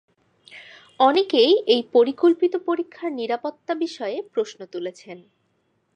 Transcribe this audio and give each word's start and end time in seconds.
অনেকেই 0.99 1.51
এই 1.67 1.81
পরিকল্পিত 1.93 2.53
পরীক্ষার 2.65 3.11
নিরাপত্তা 3.11 3.73
বিষয়ে 3.75 4.17
প্রশ্ন 4.33 4.59
তুলেছেন। 4.65 5.17